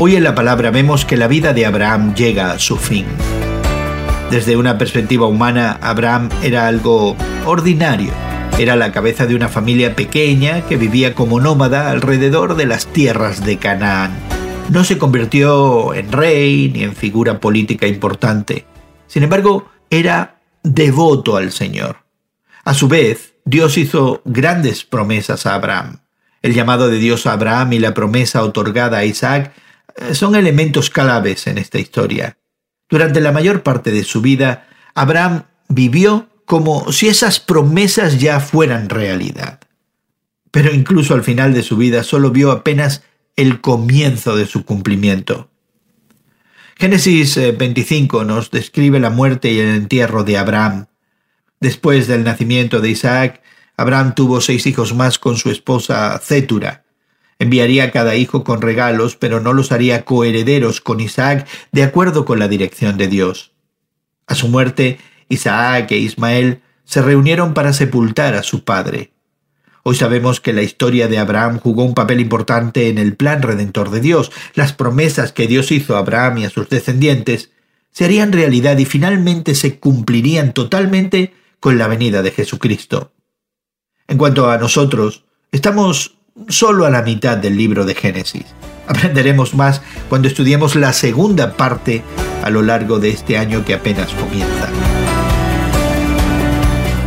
Hoy 0.00 0.16
en 0.16 0.24
la 0.24 0.34
palabra 0.34 0.72
vemos 0.72 1.04
que 1.04 1.16
la 1.16 1.28
vida 1.28 1.52
de 1.52 1.66
Abraham 1.66 2.16
llega 2.16 2.50
a 2.50 2.58
su 2.58 2.76
fin. 2.76 3.06
Desde 4.28 4.56
una 4.56 4.76
perspectiva 4.76 5.28
humana, 5.28 5.78
Abraham 5.80 6.30
era 6.42 6.66
algo 6.66 7.16
ordinario. 7.46 8.10
Era 8.58 8.74
la 8.74 8.90
cabeza 8.90 9.24
de 9.26 9.36
una 9.36 9.48
familia 9.48 9.94
pequeña 9.94 10.62
que 10.62 10.76
vivía 10.76 11.14
como 11.14 11.38
nómada 11.38 11.90
alrededor 11.90 12.56
de 12.56 12.66
las 12.66 12.88
tierras 12.88 13.46
de 13.46 13.58
Canaán. 13.58 14.12
No 14.68 14.82
se 14.82 14.98
convirtió 14.98 15.94
en 15.94 16.10
rey 16.10 16.72
ni 16.74 16.82
en 16.82 16.96
figura 16.96 17.38
política 17.38 17.86
importante. 17.86 18.66
Sin 19.06 19.22
embargo, 19.22 19.70
era 19.90 20.40
devoto 20.64 21.36
al 21.36 21.52
Señor. 21.52 21.98
A 22.64 22.74
su 22.74 22.88
vez, 22.88 23.34
Dios 23.44 23.78
hizo 23.78 24.22
grandes 24.24 24.84
promesas 24.84 25.46
a 25.46 25.54
Abraham. 25.54 26.00
El 26.42 26.52
llamado 26.52 26.88
de 26.88 26.98
Dios 26.98 27.26
a 27.26 27.32
Abraham 27.32 27.74
y 27.74 27.78
la 27.78 27.94
promesa 27.94 28.42
otorgada 28.42 28.98
a 28.98 29.04
Isaac 29.04 29.52
son 30.12 30.34
elementos 30.34 30.90
claves 30.90 31.46
en 31.46 31.58
esta 31.58 31.78
historia. 31.78 32.38
Durante 32.88 33.20
la 33.20 33.32
mayor 33.32 33.62
parte 33.62 33.90
de 33.90 34.04
su 34.04 34.20
vida, 34.20 34.68
Abraham 34.94 35.44
vivió 35.68 36.28
como 36.44 36.92
si 36.92 37.08
esas 37.08 37.40
promesas 37.40 38.20
ya 38.20 38.40
fueran 38.40 38.88
realidad. 38.88 39.60
Pero 40.50 40.72
incluso 40.72 41.14
al 41.14 41.24
final 41.24 41.54
de 41.54 41.62
su 41.62 41.76
vida 41.76 42.02
solo 42.02 42.30
vio 42.30 42.50
apenas 42.52 43.02
el 43.36 43.60
comienzo 43.60 44.36
de 44.36 44.46
su 44.46 44.64
cumplimiento. 44.64 45.50
Génesis 46.76 47.36
25 47.36 48.22
eh, 48.22 48.24
nos 48.24 48.50
describe 48.50 49.00
la 49.00 49.10
muerte 49.10 49.50
y 49.52 49.58
el 49.58 49.70
entierro 49.70 50.24
de 50.24 50.38
Abraham. 50.38 50.86
Después 51.60 52.06
del 52.06 52.24
nacimiento 52.24 52.80
de 52.80 52.90
Isaac, 52.90 53.42
Abraham 53.76 54.14
tuvo 54.14 54.40
seis 54.40 54.66
hijos 54.66 54.94
más 54.94 55.18
con 55.18 55.36
su 55.36 55.50
esposa 55.50 56.20
Cétura. 56.22 56.83
Enviaría 57.44 57.84
a 57.84 57.90
cada 57.90 58.16
hijo 58.16 58.42
con 58.42 58.62
regalos, 58.62 59.16
pero 59.16 59.38
no 59.38 59.52
los 59.52 59.70
haría 59.70 60.06
coherederos 60.06 60.80
con 60.80 61.00
Isaac 61.00 61.46
de 61.72 61.82
acuerdo 61.82 62.24
con 62.24 62.38
la 62.38 62.48
dirección 62.48 62.96
de 62.96 63.06
Dios. 63.06 63.52
A 64.26 64.34
su 64.34 64.48
muerte, 64.48 64.98
Isaac 65.28 65.92
e 65.92 65.98
Ismael 65.98 66.62
se 66.86 67.02
reunieron 67.02 67.52
para 67.52 67.74
sepultar 67.74 68.32
a 68.32 68.42
su 68.42 68.64
padre. 68.64 69.12
Hoy 69.82 69.94
sabemos 69.94 70.40
que 70.40 70.54
la 70.54 70.62
historia 70.62 71.06
de 71.06 71.18
Abraham 71.18 71.58
jugó 71.58 71.84
un 71.84 71.92
papel 71.92 72.20
importante 72.20 72.88
en 72.88 72.96
el 72.96 73.14
plan 73.14 73.42
redentor 73.42 73.90
de 73.90 74.00
Dios. 74.00 74.32
Las 74.54 74.72
promesas 74.72 75.32
que 75.32 75.46
Dios 75.46 75.70
hizo 75.70 75.96
a 75.96 75.98
Abraham 75.98 76.38
y 76.38 76.44
a 76.46 76.50
sus 76.50 76.70
descendientes 76.70 77.50
se 77.90 78.06
harían 78.06 78.32
realidad 78.32 78.78
y 78.78 78.86
finalmente 78.86 79.54
se 79.54 79.78
cumplirían 79.78 80.54
totalmente 80.54 81.34
con 81.60 81.76
la 81.76 81.88
venida 81.88 82.22
de 82.22 82.30
Jesucristo. 82.30 83.12
En 84.08 84.16
cuanto 84.16 84.50
a 84.50 84.56
nosotros, 84.56 85.24
estamos 85.52 86.16
solo 86.48 86.86
a 86.86 86.90
la 86.90 87.02
mitad 87.02 87.36
del 87.36 87.56
libro 87.56 87.84
de 87.84 87.94
Génesis. 87.94 88.44
Aprenderemos 88.86 89.54
más 89.54 89.82
cuando 90.08 90.28
estudiemos 90.28 90.76
la 90.76 90.92
segunda 90.92 91.56
parte 91.56 92.02
a 92.42 92.50
lo 92.50 92.62
largo 92.62 92.98
de 92.98 93.10
este 93.10 93.38
año 93.38 93.64
que 93.64 93.74
apenas 93.74 94.12
comienza. 94.12 94.68